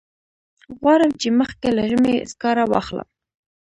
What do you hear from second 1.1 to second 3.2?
چې مخکې له ژمي سکاره واخلم.